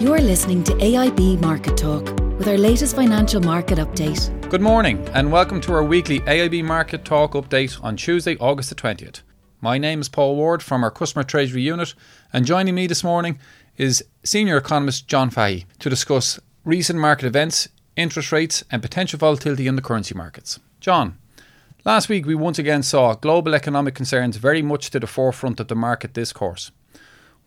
[0.00, 2.04] You're listening to AIB Market Talk
[2.38, 4.48] with our latest financial market update.
[4.48, 8.76] Good morning and welcome to our weekly AIB Market Talk update on Tuesday, August the
[8.76, 9.22] 20th.
[9.60, 11.96] My name is Paul Ward from our Customer Treasury Unit,
[12.32, 13.40] and joining me this morning
[13.76, 19.66] is Senior Economist John Fahey to discuss recent market events, interest rates, and potential volatility
[19.66, 20.60] in the currency markets.
[20.78, 21.18] John,
[21.84, 25.66] last week we once again saw global economic concerns very much to the forefront of
[25.66, 26.70] the market discourse.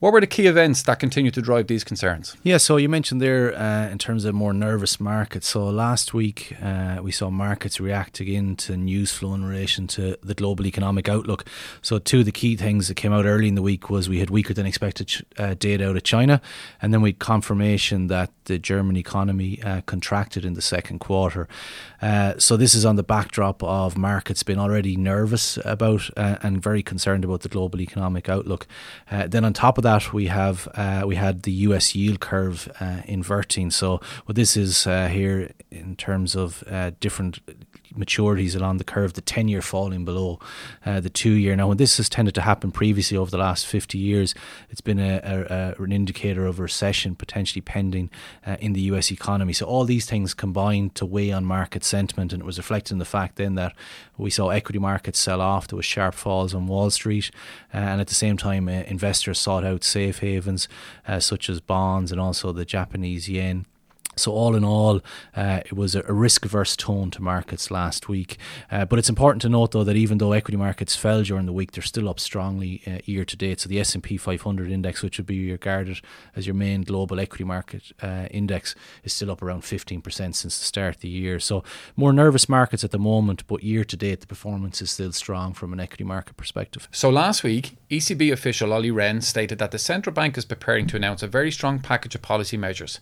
[0.00, 2.34] What were the key events that continue to drive these concerns?
[2.42, 5.46] Yeah, so you mentioned there uh, in terms of more nervous markets.
[5.48, 10.16] So last week uh, we saw markets react again to news flow in relation to
[10.22, 11.44] the global economic outlook.
[11.82, 14.20] So two of the key things that came out early in the week was we
[14.20, 16.40] had weaker than expected uh, data out of China,
[16.80, 21.46] and then we had confirmation that the German economy uh, contracted in the second quarter.
[22.00, 26.62] Uh, so this is on the backdrop of markets being already nervous about uh, and
[26.62, 28.66] very concerned about the global economic outlook.
[29.26, 31.94] then on top of that that, we have uh, we had the U.S.
[31.94, 33.70] yield curve uh, inverting.
[33.70, 37.40] So what this is uh, here in terms of uh, different
[37.94, 40.38] maturities along the curve, the 10 year falling below
[40.84, 41.56] uh, the two year.
[41.56, 44.34] Now, when this has tended to happen previously over the last 50 years,
[44.70, 48.10] it's been a, a, a an indicator of recession potentially pending
[48.46, 49.52] uh, in the US economy.
[49.52, 52.98] So, all these things combined to weigh on market sentiment, and it was reflected in
[52.98, 53.74] the fact then that
[54.16, 55.68] we saw equity markets sell off.
[55.68, 57.30] There was sharp falls on Wall Street,
[57.74, 60.68] uh, and at the same time, uh, investors sought out safe havens
[61.08, 63.66] uh, such as bonds and also the Japanese yen.
[64.16, 65.00] So all in all,
[65.36, 68.36] uh, it was a, risk averse tone to markets last week.
[68.70, 71.52] Uh, but it's important to note, though, that even though equity markets fell during the
[71.52, 73.60] week, they're still up strongly uh, year to date.
[73.60, 76.00] So the S and P 500 index, which would be regarded
[76.36, 80.50] as your main global equity market uh, index, is still up around 15% since the
[80.50, 81.38] start of the year.
[81.38, 81.62] So
[81.96, 85.54] more nervous markets at the moment, but year to date, the performance is still strong
[85.54, 86.88] from an equity market perspective.
[86.90, 90.96] So last week, ECB official Olli Rehn stated that the central bank is preparing to
[90.96, 93.00] announce a very strong package of policy measures.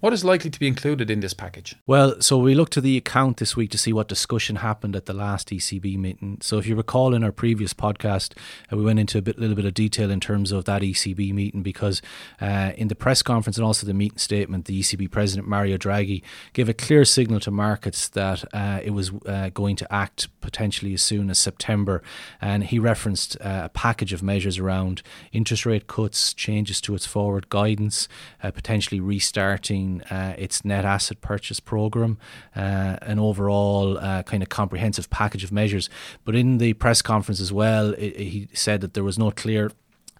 [0.00, 1.74] What is likely to be included in this package?
[1.84, 5.06] Well, so we looked to the account this week to see what discussion happened at
[5.06, 6.38] the last ECB meeting.
[6.40, 8.34] So if you recall in our previous podcast,
[8.72, 11.34] uh, we went into a bit, little bit of detail in terms of that ECB
[11.34, 12.00] meeting because
[12.40, 16.22] uh, in the press conference and also the meeting statement, the ECB president Mario Draghi
[16.52, 20.94] gave a clear signal to markets that uh, it was uh, going to act potentially
[20.94, 22.04] as soon as September,
[22.40, 27.04] and he referenced uh, a package of measures around interest rate cuts, changes to its
[27.04, 28.06] forward guidance,
[28.40, 32.18] potentially restarting uh, its net asset purchase program,
[32.56, 35.90] uh, an overall uh, kind of comprehensive package of measures.
[36.24, 39.70] But in the press conference as well, it, he said that there was no clear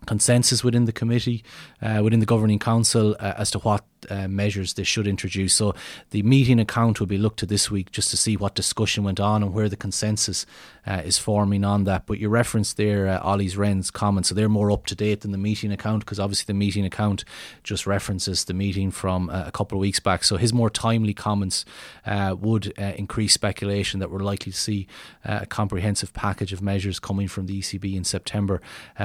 [0.07, 1.43] consensus within the committee,
[1.83, 5.55] uh, within the governing council, uh, as to what uh, measures they should introduce.
[5.55, 5.75] So
[6.11, 9.21] the meeting account will be looked at this week just to see what discussion went
[9.21, 10.47] on and where the consensus
[10.87, 12.07] uh, is forming on that.
[12.07, 15.33] But you referenced there uh, Olli's Rehn's comments, so they're more up to date than
[15.33, 17.25] the meeting account because obviously the meeting account
[17.63, 20.25] just references the meeting from uh, a couple of weeks back.
[20.25, 21.65] So his more timely comments
[22.07, 24.87] uh, would uh, increase speculation that we're likely to see
[25.25, 28.61] a comprehensive package of measures coming from the ECB in September.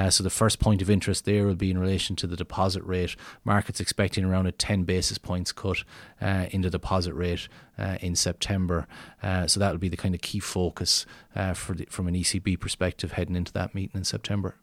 [0.08, 3.16] so the first point of interest there will be in relation to the deposit rate.
[3.44, 5.84] Markets expecting around a 10 basis points cut
[6.20, 8.86] uh, in the deposit rate uh, in September.
[9.22, 12.58] Uh, so that will be the kind of key focus uh, the, from an ECB
[12.58, 14.56] perspective heading into that meeting in September.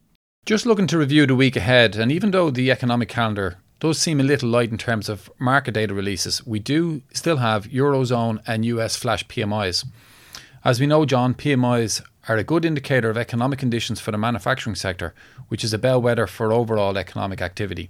[0.46, 4.20] Just looking to review the week ahead, and even though the economic calendar does seem
[4.20, 8.66] a little light in terms of market data releases, we do still have Eurozone and
[8.66, 9.86] US flash PMIs.
[10.64, 14.76] As we know, John, PMIs are a good indicator of economic conditions for the manufacturing
[14.76, 15.14] sector,
[15.50, 17.90] which is a bellwether for overall economic activity.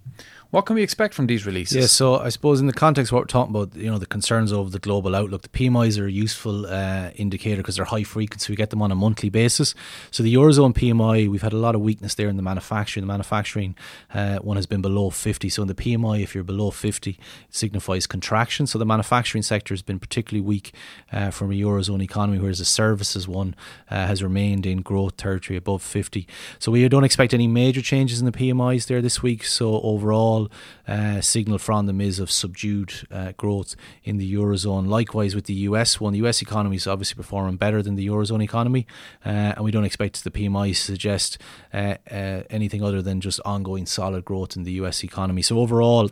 [0.51, 1.77] What can we expect from these releases?
[1.77, 4.05] Yeah, so I suppose in the context of what we're talking about, you know, the
[4.05, 8.03] concerns over the global outlook, the PMIs are a useful uh, indicator because they're high
[8.03, 8.51] frequency.
[8.51, 9.73] We get them on a monthly basis.
[10.11, 13.03] So the Eurozone PMI, we've had a lot of weakness there in the manufacturing.
[13.03, 13.77] The manufacturing
[14.13, 15.47] uh, one has been below 50.
[15.47, 17.17] So in the PMI, if you're below 50, it
[17.49, 18.67] signifies contraction.
[18.67, 20.73] So the manufacturing sector has been particularly weak
[21.13, 23.55] uh, from a Eurozone economy, whereas the services one
[23.89, 26.27] uh, has remained in growth territory above 50.
[26.59, 29.45] So we don't expect any major changes in the PMIs there this week.
[29.45, 30.49] So overall,
[30.87, 34.87] uh, signal from them is of subdued uh, growth in the eurozone.
[34.87, 38.43] Likewise with the US one, the US economy is obviously performing better than the eurozone
[38.43, 38.87] economy,
[39.25, 41.37] uh, and we don't expect the PMI to suggest
[41.73, 45.41] uh, uh, anything other than just ongoing solid growth in the US economy.
[45.41, 46.09] So overall.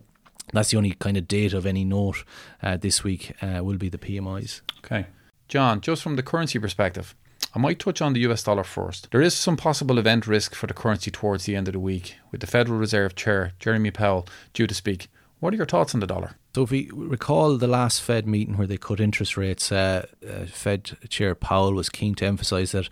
[0.52, 2.24] That's the only kind of data of any note
[2.64, 4.62] uh, this week will be the PMIs.
[4.80, 5.06] Okay.
[5.48, 7.16] John, just from the currency perspective,
[7.56, 9.10] I might touch on the US dollar first.
[9.12, 12.16] There is some possible event risk for the currency towards the end of the week,
[12.32, 15.10] with the Federal Reserve Chair, Jeremy Powell, due to speak.
[15.40, 16.36] What are your thoughts on the dollar?
[16.56, 20.46] So, if we recall the last Fed meeting where they cut interest rates, uh, uh,
[20.46, 22.90] Fed Chair Powell was keen to emphasise that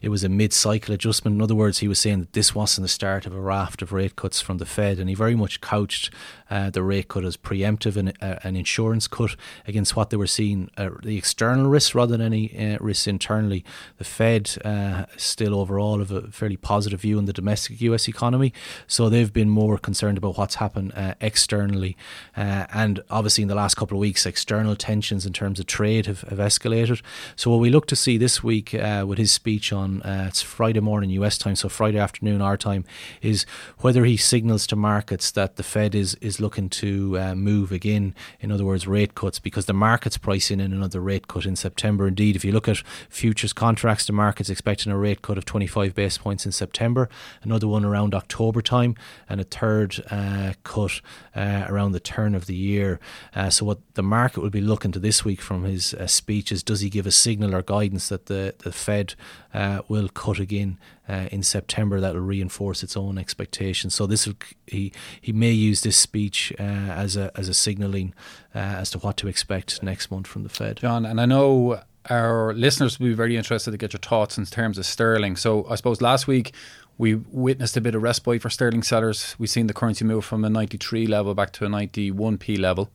[0.00, 1.34] it was a mid cycle adjustment.
[1.34, 3.90] In other words, he was saying that this wasn't the start of a raft of
[3.92, 6.14] rate cuts from the Fed, and he very much couched
[6.50, 9.34] uh, the rate cut as preemptive and uh, an insurance cut
[9.66, 13.64] against what they were seeing uh, the external risks rather than any uh, risks internally.
[13.98, 14.46] The Fed
[15.16, 18.52] still overall have a fairly positive view on the domestic US economy,
[18.86, 21.96] so they've been more concerned about what's happened externally
[22.36, 26.22] and obviously in the last couple of weeks, external tensions in terms of trade have,
[26.22, 27.02] have escalated.
[27.36, 30.42] So what we look to see this week uh, with his speech on uh, it's
[30.42, 32.84] Friday morning US time, so Friday afternoon our time,
[33.22, 33.46] is
[33.78, 38.14] whether he signals to markets that the Fed is is looking to uh, move again.
[38.40, 42.08] In other words, rate cuts because the market's pricing in another rate cut in September.
[42.08, 45.94] Indeed, if you look at futures contracts, the market's expecting a rate cut of 25
[45.94, 47.08] basis points in September,
[47.42, 48.96] another one around October time,
[49.28, 51.00] and a third uh, cut
[51.36, 53.00] uh, around the turn of the year year.
[53.34, 56.52] Uh, so what the market will be looking to this week from his uh, speech
[56.52, 59.14] is does he give a signal or guidance that the, the Fed
[59.54, 60.78] uh, will cut again
[61.08, 63.94] uh, in September that will reinforce its own expectations.
[63.94, 68.14] So this will, he he may use this speech uh, as a as a signalling
[68.54, 70.78] uh, as to what to expect next month from the Fed.
[70.78, 74.46] John, and I know our listeners will be very interested to get your thoughts in
[74.46, 75.36] terms of sterling.
[75.36, 76.54] So I suppose last week
[77.00, 79.34] we witnessed a bit of respite for sterling sellers.
[79.38, 82.90] We've seen the currency move from a 93 level back to a 91p level.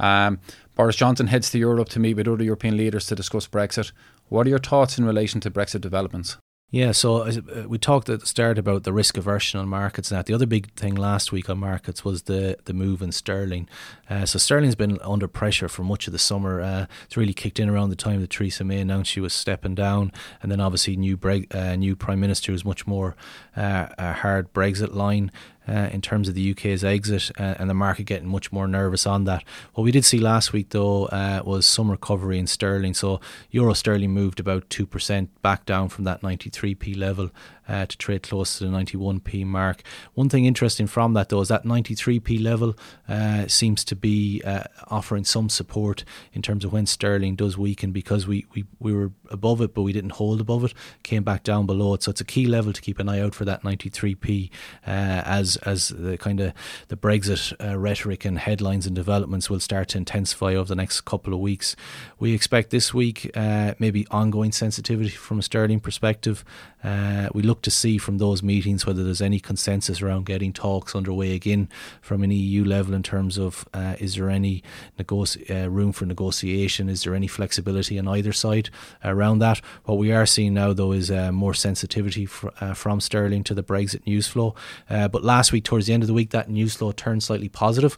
[0.00, 0.40] Um,
[0.74, 3.92] Boris Johnson heads to Europe to meet with other European leaders to discuss Brexit.
[4.30, 6.38] What are your thoughts in relation to Brexit developments?
[6.68, 7.32] Yeah, so uh,
[7.68, 10.10] we talked at the start about the risk aversion on markets.
[10.10, 13.68] Now, the other big thing last week on markets was the the move in sterling.
[14.10, 16.60] Uh, so sterling's been under pressure for much of the summer.
[16.60, 19.76] Uh, it's really kicked in around the time that Theresa May announced she was stepping
[19.76, 20.10] down,
[20.42, 23.14] and then obviously new Bre- uh, new prime minister was much more
[23.56, 25.30] uh, a hard Brexit line
[25.68, 29.06] uh, in terms of the UK's exit uh, and the market getting much more nervous
[29.06, 29.44] on that.
[29.74, 32.94] What we did see last week, though, uh, was some recovery in sterling.
[32.94, 33.20] So
[33.50, 37.30] euro sterling moved about 2% back down from that 93p level
[37.68, 39.82] uh, to trade close to the 91p mark.
[40.14, 42.76] One thing interesting from that, though, is that 93p level
[43.08, 47.92] uh, seems to be uh, offering some support in terms of when sterling does weaken
[47.92, 51.42] because we, we, we were above it, but we didn't hold above it, came back
[51.42, 52.02] down below it.
[52.02, 54.50] So it's a key level to keep an eye out for that 93p
[54.84, 56.52] as as the kind of
[56.88, 61.02] the Brexit uh, rhetoric and headlines and developments will start to intensify over the next
[61.02, 61.76] couple of weeks.
[62.18, 66.44] We expect this week uh, maybe ongoing sensitivity from a sterling perspective.
[66.82, 70.94] Uh, we look to see from those meetings whether there's any consensus around getting talks
[70.94, 71.68] underway again
[72.00, 74.62] from an EU level in terms of uh, is there any
[74.98, 76.88] uh, room for negotiation?
[76.88, 78.70] Is there any flexibility on either side
[79.04, 79.60] around that?
[79.84, 83.54] What we are seeing now, though, is uh, more sensitivity fr- uh, from sterling to
[83.54, 84.54] the Brexit news flow.
[84.88, 87.48] Uh, but last week, towards the end of the week, that news flow turned slightly
[87.48, 87.96] positive.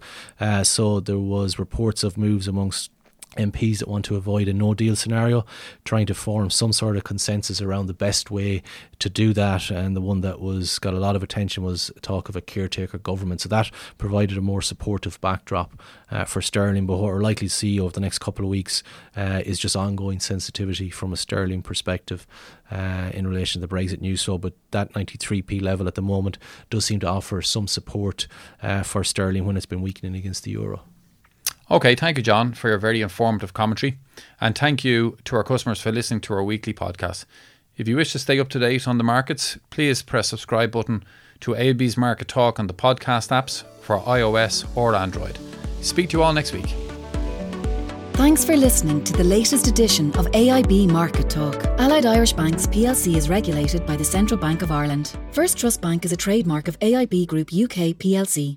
[0.62, 2.90] so there was reports of moves amongst
[3.36, 5.44] MPs that want to avoid a no deal scenario,
[5.84, 8.62] trying to form some sort of consensus around the best way
[8.98, 9.70] to do that.
[9.70, 12.98] And the one that was got a lot of attention was talk of a caretaker
[12.98, 13.40] government.
[13.42, 15.80] So that provided a more supportive backdrop
[16.10, 16.86] uh, for sterling.
[16.86, 18.82] But what we're likely to see over the next couple of weeks
[19.16, 22.26] uh, is just ongoing sensitivity from a sterling perspective
[22.70, 24.38] uh, in relation to the Brexit news flow.
[24.38, 26.38] But that 93p level at the moment
[26.70, 28.26] does seem to offer some support
[28.62, 30.82] uh, for sterling when it's been weakening against the euro.
[31.70, 33.98] Okay, thank you, John, for your very informative commentary.
[34.40, 37.26] And thank you to our customers for listening to our weekly podcast.
[37.76, 41.04] If you wish to stay up to date on the markets, please press subscribe button
[41.40, 45.38] to AIB's Market Talk on the podcast apps for iOS or Android.
[45.82, 46.74] Speak to you all next week.
[48.14, 51.64] Thanks for listening to the latest edition of AIB Market Talk.
[51.78, 55.16] Allied Irish Banks plc is regulated by the Central Bank of Ireland.
[55.30, 58.56] First Trust Bank is a trademark of AIB Group UK plc